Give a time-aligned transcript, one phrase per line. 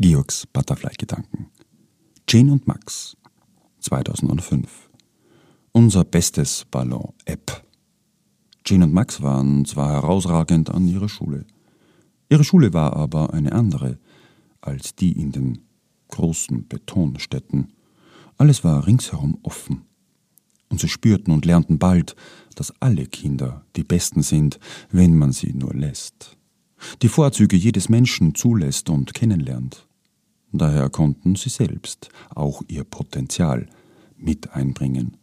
[0.00, 1.48] Georgs Butterfly-Gedanken.
[2.28, 3.16] Jane und Max
[3.80, 4.88] 2005
[5.72, 7.64] Unser bestes Ballon-App.
[8.64, 11.46] Jane und Max waren zwar herausragend an ihrer Schule.
[12.28, 13.98] Ihre Schule war aber eine andere
[14.60, 15.62] als die in den
[16.06, 17.72] großen Betonstädten.
[18.36, 19.82] Alles war ringsherum offen.
[20.68, 22.14] Und sie spürten und lernten bald,
[22.54, 24.60] dass alle Kinder die Besten sind,
[24.92, 26.36] wenn man sie nur lässt.
[27.02, 29.87] Die Vorzüge jedes Menschen zulässt und kennenlernt.
[30.52, 33.66] Daher konnten sie selbst auch ihr Potenzial
[34.16, 35.16] mit einbringen.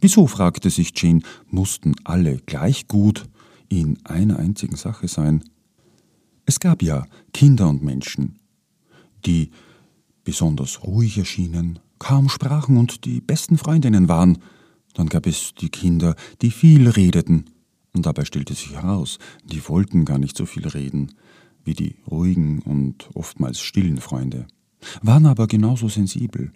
[0.00, 3.24] Wieso, fragte sich Jean, mussten alle gleich gut
[3.68, 5.44] in einer einzigen Sache sein?
[6.46, 8.38] Es gab ja Kinder und Menschen,
[9.26, 9.50] die
[10.24, 14.38] besonders ruhig erschienen, kaum sprachen und die besten Freundinnen waren.
[14.94, 17.44] Dann gab es die Kinder, die viel redeten.
[17.92, 21.12] Und dabei stellte sich heraus, die wollten gar nicht so viel reden
[21.64, 24.46] wie die ruhigen und oftmals stillen Freunde,
[25.02, 26.52] waren aber genauso sensibel.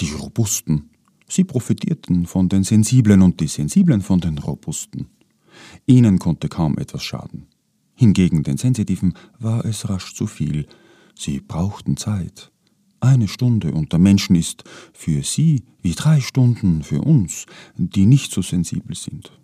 [0.00, 0.90] Die Robusten,
[1.28, 5.06] sie profitierten von den Sensiblen und die Sensiblen von den Robusten.
[5.86, 7.46] Ihnen konnte kaum etwas schaden.
[7.94, 10.66] Hingegen den Sensitiven war es rasch zu viel.
[11.14, 12.50] Sie brauchten Zeit.
[13.00, 18.42] Eine Stunde unter Menschen ist für sie wie drei Stunden für uns, die nicht so
[18.42, 19.39] sensibel sind.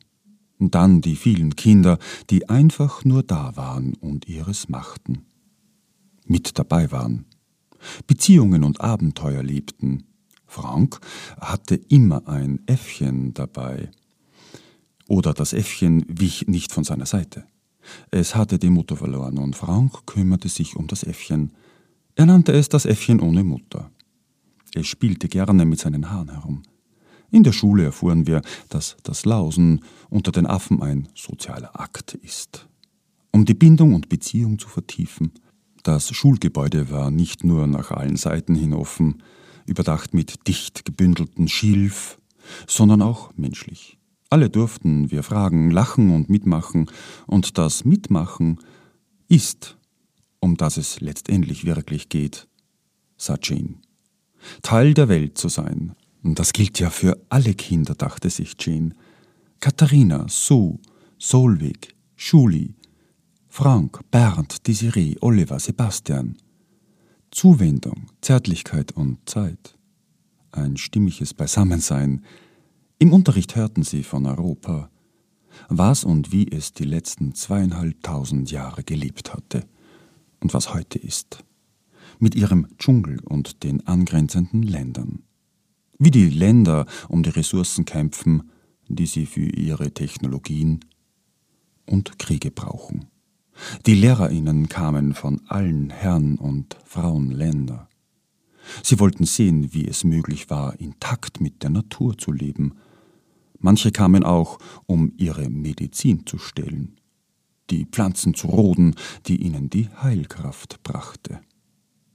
[0.58, 1.98] Dann die vielen Kinder,
[2.30, 5.26] die einfach nur da waren und ihres machten.
[6.24, 7.26] Mit dabei waren.
[8.06, 10.04] Beziehungen und Abenteuer liebten.
[10.46, 11.00] Frank
[11.40, 13.90] hatte immer ein Äffchen dabei.
[15.08, 17.44] Oder das Äffchen wich nicht von seiner Seite.
[18.10, 21.52] Es hatte die Mutter verloren und Frank kümmerte sich um das Äffchen,
[22.18, 23.90] er nannte es das Äffchen ohne Mutter.
[24.74, 26.62] Es spielte gerne mit seinen Haaren herum.
[27.30, 32.68] In der Schule erfuhren wir, dass das Lausen unter den Affen ein sozialer Akt ist.
[33.33, 35.33] Um die Bindung und Beziehung zu vertiefen.
[35.83, 39.22] Das Schulgebäude war nicht nur nach allen Seiten hin offen,
[39.66, 42.18] überdacht mit dicht gebündeltem Schilf,
[42.66, 43.98] sondern auch menschlich.
[44.30, 46.90] Alle durften wir fragen, lachen und mitmachen,
[47.27, 48.58] und das Mitmachen
[49.28, 49.77] ist
[50.46, 52.48] um das es letztendlich wirklich geht,
[53.18, 53.80] Jean.
[54.62, 55.96] Teil der Welt zu sein.
[56.35, 58.95] Das gilt ja für alle Kinder, dachte sich Jean.
[59.61, 60.79] Katharina, Sue,
[61.19, 62.75] Solvig, Schuli,
[63.48, 66.37] Frank, Bernd, Desiree, Oliver, Sebastian.
[67.31, 69.79] Zuwendung, Zärtlichkeit und Zeit.
[70.53, 72.25] Ein stimmiges Beisammensein.
[72.98, 74.91] Im Unterricht hörten sie von Europa,
[75.69, 79.64] was und wie es die letzten zweieinhalbtausend Jahre gelebt hatte
[80.41, 81.45] und was heute ist,
[82.19, 85.23] mit ihrem Dschungel und den angrenzenden Ländern.
[85.98, 88.51] Wie die Länder um die Ressourcen kämpfen,
[88.89, 90.80] die sie für ihre Technologien
[91.86, 93.07] und Kriege brauchen.
[93.86, 97.89] Die Lehrerinnen kamen von allen Herren und Frauen Länder.
[98.83, 102.74] Sie wollten sehen, wie es möglich war, intakt mit der Natur zu leben.
[103.58, 106.96] Manche kamen auch, um ihre Medizin zu stellen
[107.70, 108.95] die Pflanzen zu roden,
[109.27, 111.40] die ihnen die Heilkraft brachte.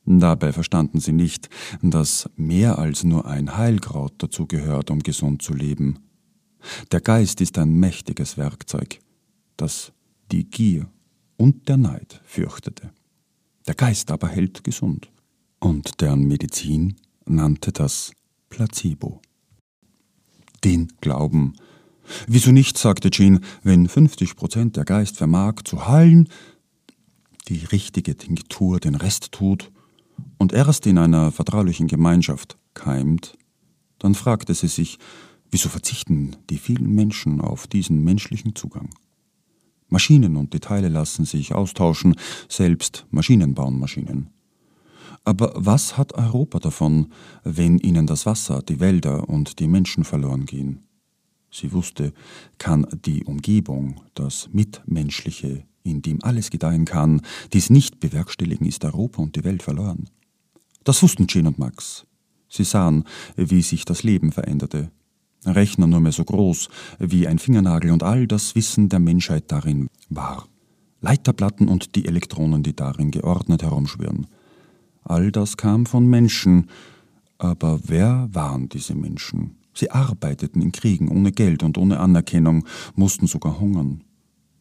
[0.06, 1.50] Dabei verstanden sie nicht,
[1.82, 6.00] dass mehr als nur ein Heilkraut dazu gehört, um gesund zu leben.
[6.92, 9.00] Der Geist ist ein mächtiges Werkzeug,
[9.58, 9.94] das
[10.32, 10.88] die Gier
[11.38, 12.92] und der Neid fürchtete.
[13.68, 15.12] Der Geist aber hält gesund,
[15.60, 16.96] und deren Medizin
[17.26, 18.12] nannte das
[18.50, 19.22] Placebo.
[20.64, 21.54] Den Glauben,
[22.28, 26.28] Wieso nicht, sagte Jean, wenn 50 Prozent der Geist vermag zu heilen,
[27.48, 29.72] die richtige Tinktur den Rest tut
[30.38, 33.38] und erst in einer vertraulichen Gemeinschaft keimt,
[34.00, 34.98] dann fragte sie sich,
[35.52, 38.90] wieso verzichten die vielen Menschen auf diesen menschlichen Zugang?
[39.90, 42.16] Maschinen und Details lassen sich austauschen,
[42.48, 44.30] selbst Maschinen bauen Maschinen.
[45.24, 47.12] Aber was hat Europa davon,
[47.44, 50.80] wenn ihnen das Wasser, die Wälder und die Menschen verloren gehen?
[51.52, 52.14] Sie wusste,
[52.58, 57.22] kann die Umgebung, das Mitmenschliche, in dem alles gedeihen kann,
[57.54, 60.10] dies nicht bewerkstelligen, ist Europa und die Welt verloren.
[60.84, 62.06] Das wussten Jean und Max.
[62.50, 63.06] Sie sahen,
[63.36, 64.92] wie sich das Leben veränderte.
[65.46, 66.70] Rechner nur mehr so groß
[67.00, 70.48] wie ein Fingernagel und all das Wissen der Menschheit darin war.
[71.02, 74.28] Leiterplatten und die Elektronen, die darin geordnet herumschwirren.
[75.04, 76.70] All das kam von Menschen,
[77.40, 79.56] aber wer waren diese Menschen?
[79.74, 84.04] Sie arbeiteten in Kriegen ohne Geld und ohne Anerkennung, mussten sogar hungern.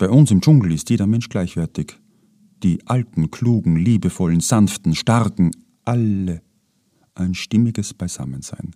[0.00, 1.99] Bei uns im Dschungel ist jeder Mensch gleichwertig.
[2.62, 5.50] Die alten, klugen, liebevollen, sanften, starken,
[5.85, 6.41] alle
[7.14, 8.75] ein stimmiges Beisammensein.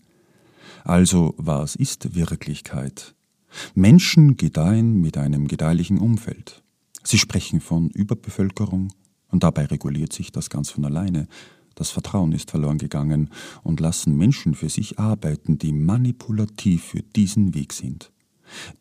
[0.84, 3.14] Also was ist Wirklichkeit?
[3.74, 6.62] Menschen gedeihen mit einem gedeihlichen Umfeld.
[7.02, 8.92] Sie sprechen von Überbevölkerung,
[9.30, 11.26] Und dabei reguliert sich das ganz von alleine.
[11.74, 13.30] Das Vertrauen ist verloren gegangen
[13.62, 18.12] und lassen Menschen für sich arbeiten, die manipulativ für diesen Weg sind.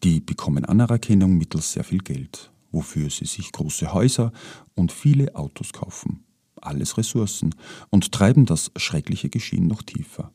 [0.03, 4.31] Die bekommen Anerkennung mittels sehr viel Geld, wofür sie sich große Häuser
[4.75, 6.24] und viele Autos kaufen.
[6.62, 7.56] Alles Ressourcen
[7.89, 10.31] und treiben das schreckliche Geschehen noch tiefer.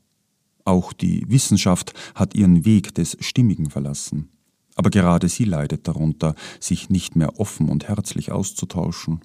[0.64, 4.28] Auch die Wissenschaft hat ihren Weg des Stimmigen verlassen.
[4.74, 9.22] Aber gerade sie leidet darunter, sich nicht mehr offen und herzlich auszutauschen.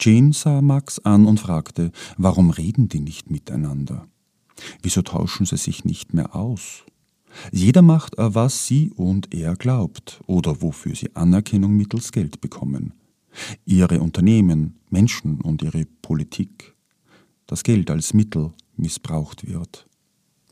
[0.00, 4.08] Jane sah Max an und fragte, warum reden die nicht miteinander?
[4.82, 6.84] Wieso tauschen sie sich nicht mehr aus?
[7.50, 12.94] Jeder macht, was sie und er glaubt oder wofür sie Anerkennung mittels Geld bekommen.
[13.64, 16.74] Ihre Unternehmen, Menschen und ihre Politik.
[17.46, 19.86] Das Geld als Mittel missbraucht wird.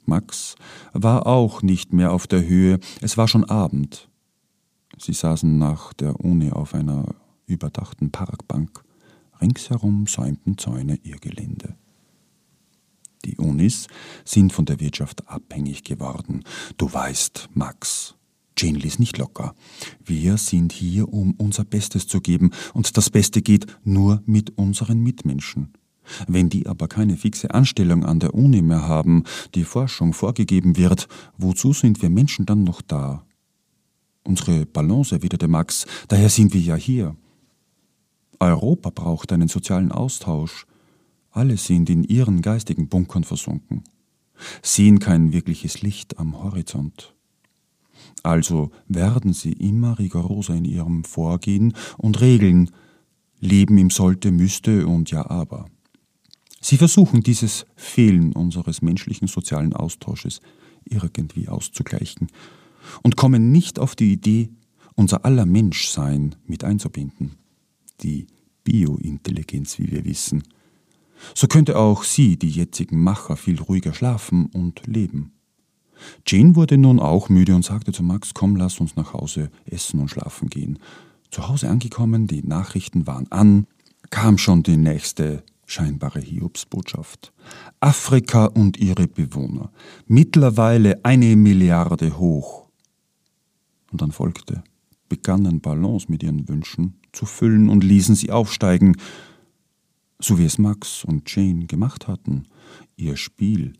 [0.06, 0.56] Max
[0.92, 4.08] war auch nicht mehr auf der Höhe, es war schon Abend.
[4.98, 7.14] Sie saßen nach der Uni auf einer
[7.46, 8.82] überdachten Parkbank.
[9.40, 11.76] Ringsherum säumten Zäune ihr Gelände.
[13.60, 13.88] Unis
[14.24, 16.44] sind von der Wirtschaft abhängig geworden.
[16.78, 18.14] Du weißt, Max.
[18.56, 19.54] Jane ließ nicht locker.
[20.02, 25.00] Wir sind hier, um unser Bestes zu geben, und das Beste geht nur mit unseren
[25.02, 25.74] Mitmenschen.
[26.26, 29.24] Wenn die aber keine fixe Anstellung an der Uni mehr haben,
[29.54, 31.06] die Forschung vorgegeben wird,
[31.36, 33.24] wozu sind wir Menschen dann noch da?
[34.24, 37.14] Unsere Balance, erwiderte Max, daher sind wir ja hier.
[38.40, 40.66] Europa braucht einen sozialen Austausch.
[41.40, 43.82] Alle sind in ihren geistigen Bunkern versunken,
[44.60, 47.14] sehen kein wirkliches Licht am Horizont.
[48.22, 52.70] Also werden sie immer rigoroser in ihrem Vorgehen und Regeln,
[53.38, 55.64] leben im sollte, müsste und ja aber.
[56.60, 60.42] Sie versuchen dieses Fehlen unseres menschlichen sozialen Austausches
[60.84, 62.26] irgendwie auszugleichen
[63.02, 64.50] und kommen nicht auf die Idee,
[64.94, 67.36] unser aller Menschsein mit einzubinden.
[68.02, 68.26] Die
[68.62, 70.42] Biointelligenz, wie wir wissen.
[71.34, 75.32] So könnte auch sie, die jetzigen Macher, viel ruhiger schlafen und leben.
[76.26, 80.00] Jane wurde nun auch müde und sagte zu Max, komm, lass uns nach Hause essen
[80.00, 80.78] und schlafen gehen.
[81.30, 83.66] Zu Hause angekommen, die Nachrichten waren an,
[84.10, 87.32] kam schon die nächste scheinbare Hiobsbotschaft.
[87.78, 89.70] Afrika und ihre Bewohner,
[90.06, 92.66] mittlerweile eine Milliarde hoch.
[93.92, 94.62] Und dann folgte,
[95.08, 98.96] begannen Ballons mit ihren Wünschen zu füllen und ließen sie aufsteigen,
[100.20, 102.46] so wie es Max und Jane gemacht hatten,
[102.96, 103.72] ihr Spiel,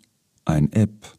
[0.44, 1.16] ein App,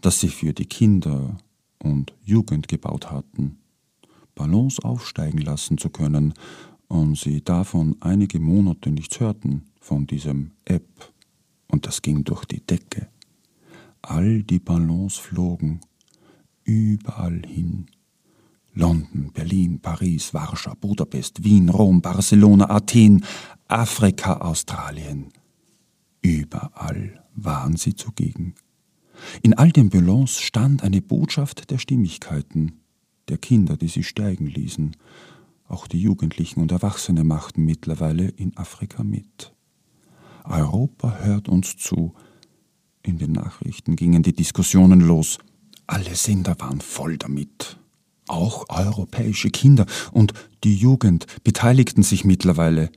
[0.00, 1.38] das sie für die Kinder
[1.78, 3.58] und Jugend gebaut hatten,
[4.34, 6.34] Ballons aufsteigen lassen zu können
[6.88, 11.12] und sie davon einige Monate nichts hörten, von diesem App,
[11.68, 13.08] und das ging durch die Decke.
[14.00, 15.80] All die Ballons flogen
[16.64, 17.86] überall hin.
[18.74, 23.24] London, Berlin, Paris, Warschau, Budapest, Wien, Rom, Barcelona, Athen,
[23.68, 25.32] Afrika, Australien.
[26.22, 28.54] Überall waren sie zugegen.
[29.42, 32.80] In all den Ballons stand eine Botschaft der Stimmigkeiten,
[33.28, 34.96] der Kinder, die sie steigen ließen.
[35.68, 39.52] Auch die Jugendlichen und Erwachsene machten mittlerweile in Afrika mit.
[40.44, 42.14] Europa hört uns zu.
[43.02, 45.38] In den Nachrichten gingen die Diskussionen los.
[45.86, 47.78] Alle Sender waren voll damit.
[48.26, 50.32] Auch europäische Kinder und
[50.64, 52.90] die Jugend beteiligten sich mittlerweile.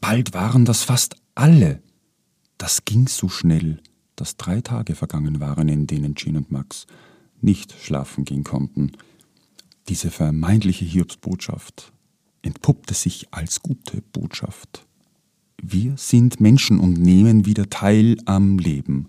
[0.00, 1.82] Bald waren das fast alle.
[2.58, 3.80] Das ging so schnell,
[4.16, 6.86] dass drei Tage vergangen waren, in denen Jean und Max
[7.40, 8.92] nicht schlafen gehen konnten.
[9.88, 11.92] Diese vermeintliche Hiobsbotschaft
[12.42, 14.86] entpuppte sich als gute Botschaft.
[15.62, 19.08] Wir sind Menschen und nehmen wieder teil am Leben,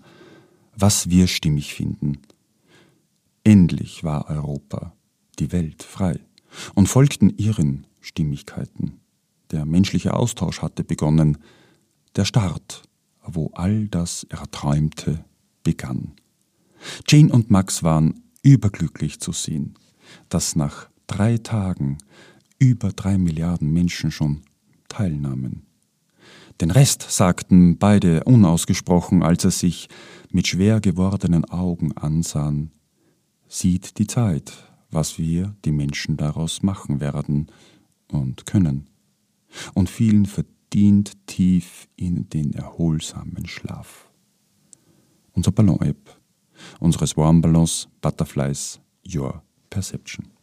[0.74, 2.18] was wir stimmig finden.
[3.44, 4.95] Endlich war Europa,
[5.38, 6.18] die Welt frei
[6.74, 9.00] und folgten ihren Stimmigkeiten.
[9.50, 11.38] Der menschliche Austausch hatte begonnen,
[12.16, 12.82] der Start,
[13.24, 15.24] wo all das Erträumte
[15.62, 16.12] begann.
[17.08, 19.74] Jane und Max waren überglücklich zu sehen,
[20.28, 21.98] dass nach drei Tagen
[22.58, 24.42] über drei Milliarden Menschen schon
[24.88, 25.66] teilnahmen.
[26.60, 29.88] Den Rest sagten beide unausgesprochen, als er sich
[30.30, 32.70] mit schwer gewordenen Augen ansahen.
[33.46, 34.52] Sieht die Zeit,
[34.90, 37.48] was wir, die Menschen, daraus machen werden
[38.10, 38.88] und können,
[39.74, 44.10] und fielen verdient tief in den erholsamen Schlaf.
[45.32, 46.20] Unser Ballon-App,
[46.80, 50.35] unseres Warm Ballons Butterflies Your Perception.